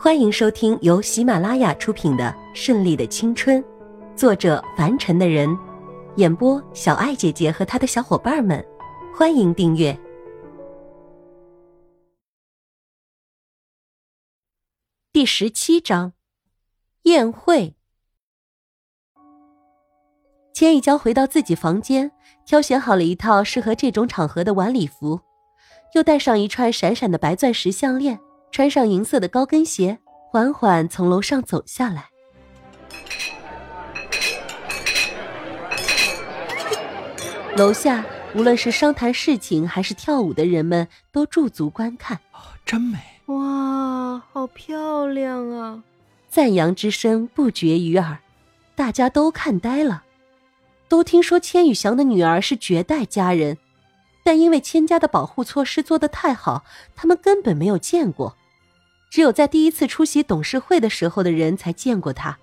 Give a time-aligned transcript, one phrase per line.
[0.00, 3.60] 欢迎收听由喜马拉雅出品的《顺利的青春》，
[4.14, 5.58] 作者凡尘的人，
[6.14, 8.64] 演播小爱姐姐和她的小伙伴们。
[9.12, 9.98] 欢迎订阅
[15.12, 16.12] 第十七章
[17.02, 17.74] 宴会。
[20.54, 22.12] 千一娇回到自己房间，
[22.46, 25.22] 挑选好了一套适合这种场合的晚礼服，
[25.96, 28.20] 又戴上一串闪闪的白钻石项链。
[28.50, 29.98] 穿上银色的高跟鞋，
[30.30, 32.10] 缓缓从楼上走下来。
[37.56, 38.04] 楼下
[38.34, 42.18] 无论是商谈事情还是跳舞的人们，都驻足观看。
[42.64, 42.98] 真美！
[43.26, 45.82] 哇，好漂亮啊！
[46.28, 48.18] 赞扬之声不绝于耳，
[48.74, 50.04] 大家都看呆了。
[50.88, 53.58] 都听说千羽翔的女儿是绝代佳人，
[54.24, 58.37] 但因为千家的保护措施做得太好，他们根本没有见过。
[59.10, 62.38] 只有在第一次出席董事会的时候的人才见过他，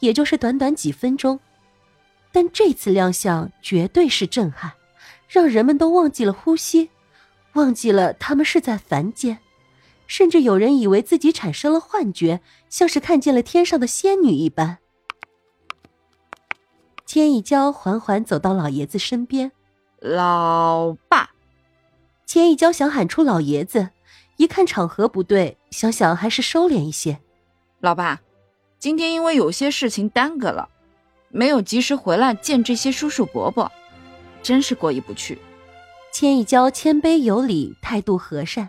[0.00, 1.38] 也就是短短几分钟。
[2.32, 4.72] 但这次亮相绝对是震撼，
[5.28, 6.90] 让人们都忘记了呼吸，
[7.54, 9.38] 忘记了他们是在凡间，
[10.06, 14.78] 甚至有人以为自己产生了幻觉，像是看见了天上的仙女一般。
[17.06, 19.52] 千一娇缓缓走到老爷子身边，
[20.00, 21.30] 老爸。
[22.26, 23.88] 千一娇想喊出老爷子。
[24.38, 27.18] 一看场合不对，想想还是收敛一些。
[27.80, 28.20] 老爸，
[28.78, 30.68] 今天因为有些事情耽搁了，
[31.28, 33.70] 没有及时回来见这些叔叔伯伯，
[34.40, 35.38] 真是过意不去。
[36.12, 38.68] 千一娇谦卑有礼，态度和善，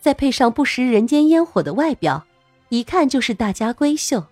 [0.00, 2.24] 再配上不食人间烟火的外表，
[2.70, 4.24] 一看就是大家闺秀。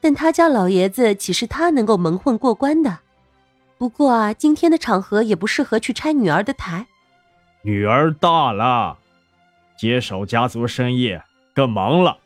[0.00, 2.98] 但他家老爷子岂是他能够蒙混过关的？
[3.78, 6.88] 不过啊，今天的场合也不适合去拆女儿的台。
[7.62, 8.98] 女儿大了。
[9.76, 11.18] 接手家族生意
[11.54, 12.18] 更忙了，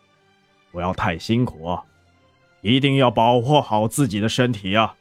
[0.70, 1.79] 不要太辛苦，
[2.62, 4.95] 一定要保护好自己的身体啊！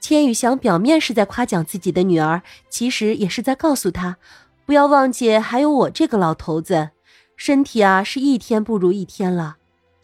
[0.00, 4.18] 千羽翔表面是在夸奖自己的女儿，其实也是在告诉她，
[4.64, 6.90] 不要忘记还有我这个老头子，
[7.36, 9.56] 身体啊是一天不如一天了，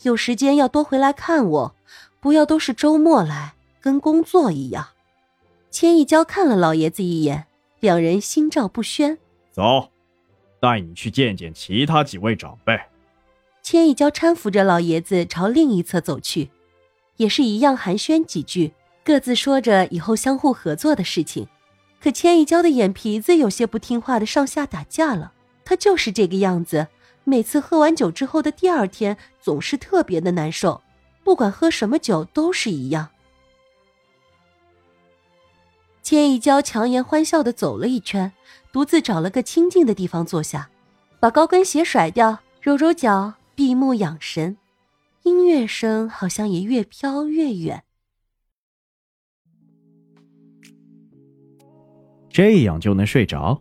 [0.03, 1.77] 有时间要多回来看我，
[2.19, 4.89] 不要都是周末来，跟工作一样。
[5.71, 7.47] 千一娇看了老爷子一眼，
[7.79, 9.19] 两人心照不宣，
[9.53, 9.92] 走。
[10.63, 12.81] 带你去见见其他几位长辈。
[13.65, 16.51] 千一娇搀扶着老爷子朝另一侧走去，
[17.17, 18.73] 也是一样寒暄几句，
[19.05, 21.49] 各自说着以后相互合作的事情。
[22.01, 25.33] 可千一娇的眼皮子有些不听话的上下打架了。
[25.65, 26.87] 她就是这个样子，
[27.25, 30.81] 每次喝完酒之后的第二天总是特别的难受，
[31.25, 33.09] 不管喝什么酒都是一样。
[36.05, 38.33] 千一娇强颜欢笑的走了一圈。
[38.73, 40.71] 独自找了个清静的地方坐下，
[41.21, 44.57] 把高跟鞋甩掉，揉揉脚，闭目养神。
[45.25, 47.85] 音乐声好像也越飘越远。
[52.31, 53.61] 这样就能睡着？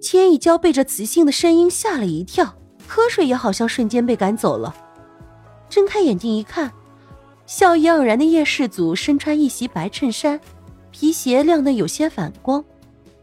[0.00, 2.56] 千一娇被这磁性的声音吓了一跳，
[2.88, 4.72] 瞌睡也好像瞬间被赶走了。
[5.68, 6.72] 睁开眼睛一看，
[7.44, 10.40] 笑意盎然的叶世祖身穿一袭白衬衫，
[10.92, 12.64] 皮鞋亮得有些反光。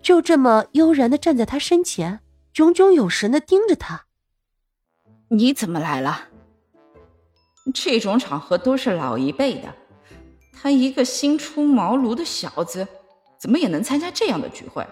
[0.02, 2.20] 就这么悠然的站在他身前，
[2.54, 4.06] 炯炯有神的盯着他。
[5.30, 6.28] 你怎么来了？
[7.74, 9.74] 这种场合都是老一辈的，
[10.52, 12.88] 他一个新出茅庐的小子，
[13.38, 14.86] 怎么也能参加这样的聚会？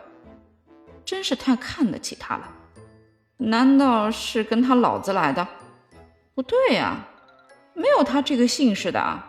[1.04, 2.56] 真是太看得起他了。
[3.38, 5.46] 难道是跟他老子来的？
[6.36, 7.04] 不对呀，
[7.74, 9.24] 没有他这个姓氏的。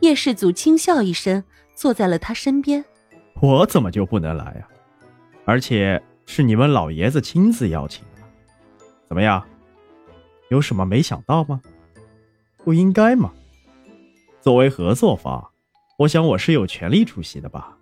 [0.00, 1.42] 叶世祖轻笑一声，
[1.74, 2.84] 坐在了他身边。
[3.42, 4.68] 我怎么就不能来呀？
[5.44, 8.22] 而且是你们老爷子亲自邀请的，
[9.08, 9.44] 怎么样？
[10.50, 11.60] 有什么没想到吗？
[12.64, 13.32] 不应该吗？
[14.40, 15.50] 作为合作方，
[15.98, 17.76] 我想我是有权利出席的吧？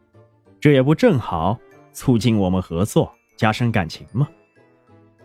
[0.60, 1.58] 这也不正好
[1.92, 4.28] 促进我们合作，加深感情吗？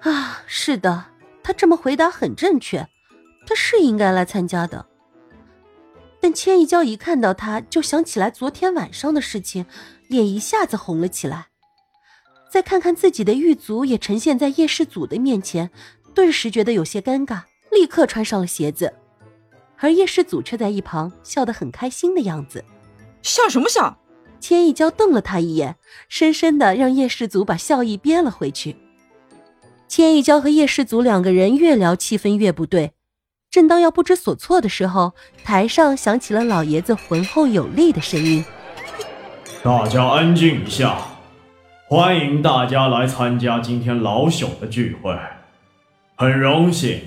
[0.01, 1.05] 啊，是的，
[1.43, 2.87] 他这么回答很正确，
[3.47, 4.85] 他是应该来参加的。
[6.19, 9.65] 但千一娇一看到他，就想起来昨天晚上的事情，
[10.07, 11.46] 脸一下子红了起来。
[12.49, 15.69] 再看看自己的狱卒也呈现在叶世祖的面前，
[16.13, 17.41] 顿时觉得有些尴尬，
[17.71, 18.93] 立刻穿上了鞋子。
[19.77, 22.63] 而叶世祖却在一旁笑得很开心的样子。
[23.21, 23.99] 笑什么笑？
[24.39, 25.75] 千一娇瞪了他一眼，
[26.09, 28.75] 深深的让叶世祖把笑意憋了回去。
[29.87, 32.93] 千一娇和叶世祖两个人越聊气氛越不对，
[33.51, 35.13] 正当要不知所措的时候，
[35.43, 38.43] 台上响起了老爷子浑厚有力的声音
[39.63, 40.97] ：“大家安静一下。”
[41.89, 45.17] 欢迎大家来参加今天老朽的聚会，
[46.17, 46.99] 很荣幸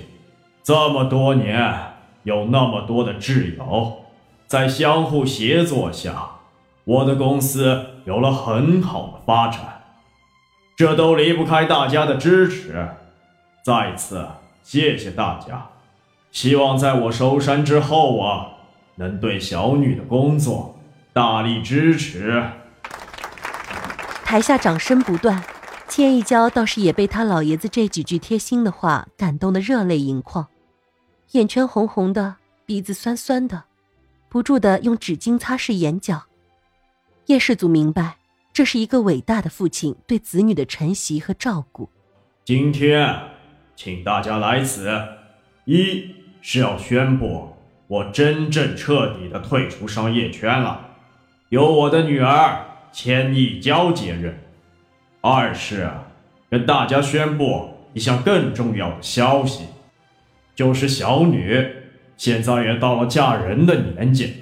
[0.63, 1.71] 这么多年，
[2.23, 4.05] 有那么多的挚友，
[4.47, 6.31] 在相互协作下，
[6.83, 9.83] 我的公司有了很好的发展，
[10.75, 12.89] 这都离不开大家的支持。
[13.63, 14.25] 再次
[14.63, 15.67] 谢谢大家，
[16.31, 18.47] 希望在我收山之后啊，
[18.95, 20.79] 能对小女的工作
[21.13, 22.43] 大力支持。
[24.31, 25.43] 台下掌声不断，
[25.89, 30.47] 千一娇倒是也被他老爷子这几句贴心的话感动得热泪盈眶，
[31.31, 33.65] 眼圈红红的，鼻子酸酸的，
[34.29, 36.23] 不住的用纸巾擦拭眼角。
[37.25, 38.19] 叶世祖明白，
[38.53, 41.89] 这是一个伟大的父亲对子女的承袭和照顾。
[42.45, 43.13] 今天，
[43.75, 44.89] 请大家来此，
[45.65, 47.57] 一是要宣布
[47.87, 50.91] 我真正彻底的退出商业圈了，
[51.49, 52.67] 由我的女儿。
[52.91, 54.37] 千亿交接任，
[55.21, 55.89] 二是
[56.49, 59.65] 跟大家宣布一项更重要的消息，
[60.55, 61.67] 就是小女
[62.17, 64.33] 现在也到了嫁人的年纪，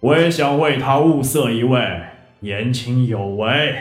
[0.00, 2.02] 我也想为她物色一位
[2.40, 3.76] 年轻有为、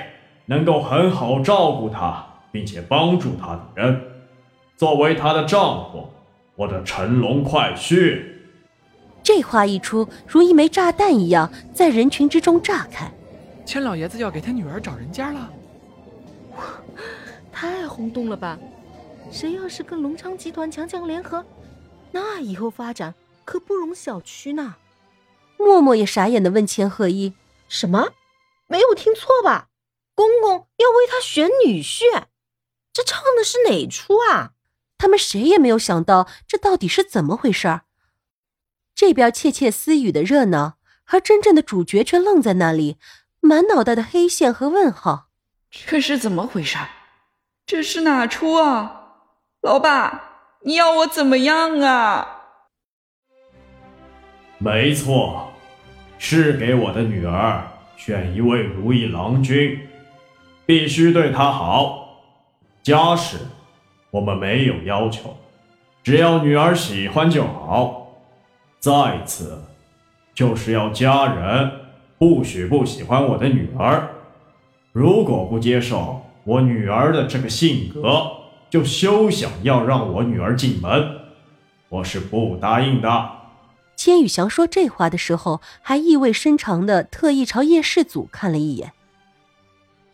[0.46, 4.02] 能够很好照顾她并且帮助她的人，
[4.78, 6.10] 作为她的丈夫，
[6.56, 8.22] 我的乘龙快婿。
[9.22, 13.12] 这话一出，如一枚炸弹一样在人群之中炸开。
[13.68, 15.52] 千老爷子要给他女儿找人家了，
[17.52, 18.58] 太轰动了吧！
[19.30, 21.46] 谁要是跟隆昌集团强强联合，
[22.12, 24.76] 那以后发展可不容小觑呢。
[25.58, 27.34] 默默也傻眼的问千鹤一
[27.68, 28.14] ：“什么？
[28.68, 29.68] 没有听错吧？
[30.16, 32.04] 公公要为他选女婿？
[32.94, 34.54] 这唱的是哪出啊？”
[34.98, 37.82] 他们谁也没有想到这到底是怎么回事儿。
[38.96, 40.78] 这边窃窃私语的热闹，
[41.08, 42.98] 而真正的主角却愣在那里。
[43.48, 45.30] 满脑袋的黑线和问号，
[45.72, 46.78] 这是怎么回事？
[47.66, 49.04] 这是哪出啊？
[49.62, 50.22] 老爸，
[50.64, 52.28] 你要我怎么样啊？
[54.58, 55.54] 没错，
[56.18, 57.66] 是给我的女儿
[57.96, 59.80] 选一位如意郎君，
[60.66, 62.20] 必须对她好。
[62.84, 63.38] 家事
[64.12, 65.38] 我们没有要求，
[66.04, 68.12] 只要女儿喜欢就好。
[68.80, 69.64] 再次，
[70.36, 71.87] 就是要家人。
[72.20, 74.10] 不许不喜欢我的女儿，
[74.92, 78.32] 如果不接受我女儿的这个性格，
[78.70, 81.20] 就休想要让我女儿进门，
[81.90, 83.32] 我是不答应的。
[83.96, 88.94] 千羽翔说这话的时候，还意味深长的特意朝叶世祖看了一眼。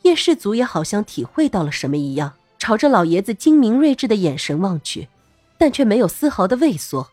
[0.02, 5.08] 叶世祖也好像体会到了什么一样，朝着老爷子精明睿智的眼神望去，
[5.58, 7.13] 但却没有丝毫的畏缩。